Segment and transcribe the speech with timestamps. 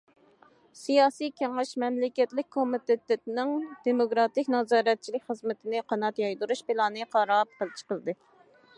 [0.83, 3.53] سىياسىي كېڭەش مەملىكەتلىك كومىتېتىنىڭ
[3.89, 8.23] دېموكراتىك نازارەتچىلىك خىزمىتىنى قانات يايدۇرۇش پىلانى قاراپ چىقىلدى.